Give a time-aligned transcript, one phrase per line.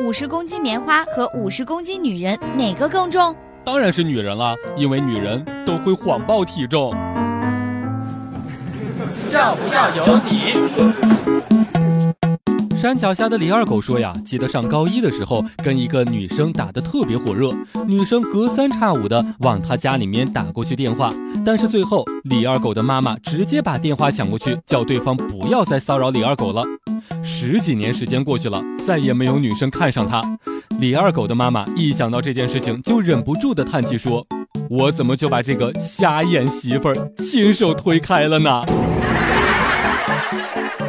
[0.00, 3.34] 五十公斤棉花和五十公斤女人哪个更重？
[3.64, 6.92] 当然是女人了，因为女人都会谎报体重。
[9.22, 10.54] 笑不笑由你。
[12.74, 17.52] 山脚下的李二狗说呀，记得上高一的时候，跟一个女生打得特别火热，
[17.86, 21.12] 女生隔三差五的往他家里面打过去电话，
[21.46, 26.64] 但是最后李二狗的妈妈直接把电话抢过去，叫对方不要再骚扰李二狗了。
[27.22, 30.22] 十几年时间过去了，再也没有女生看上他。
[30.78, 34.26] 李二狗的妈妈一想到这件事情，就忍不住的叹气说
[34.68, 38.62] ：“我怎么就把这个瞎眼媳妇儿亲手推开了呢？”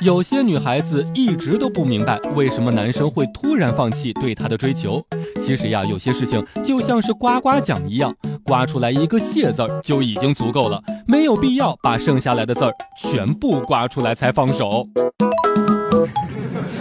[0.00, 5.04] 有些女孩子一直都不明白为什么男生会突然放弃对她的追求。
[5.40, 14.86] 其实呀，有些事情就像是刮刮奖一样，刮出来一个谢字儿就已经足够了，没有必要把剩下来的字儿全部刮出来才放手。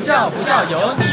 [0.07, 1.03] 笑不笑由你。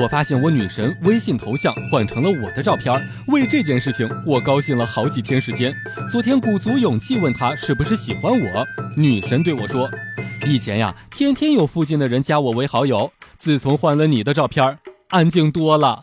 [0.00, 5.70] 我发现我女神微信头像换成了我的照片，为这件事情我高兴了好几天时间。
[6.10, 9.86] 昨天鼓足勇气问她是不是喜欢我，女神对我说
[10.48, 14.78] ：“以前呀，天天有附近的人加我为好友，自从换了你的照片，
[15.10, 16.00] 安静多了。”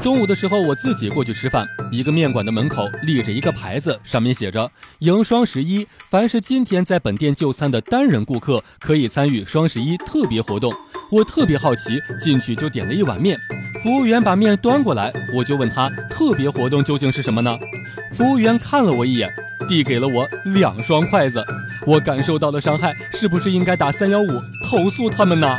[0.00, 1.66] 中午的时候，我自己过去吃饭。
[1.90, 10.72] 一个面馆的门口立着一个牌子，上面写着“迎双十一，凡是今天在本店就餐的单人顾客可以参与双十一特别活动”。
[11.10, 13.36] 我特别好奇，进去就点了一碗面。
[13.82, 17.58] 服务员把面端过来，我就问他特别活动究竟是什么呢？
[18.12, 19.28] 服务员看了我一眼，
[19.68, 21.44] 递给了我两双筷子。
[21.86, 25.58] 我感受到了伤害，是不是应该打三幺五投诉他们呢？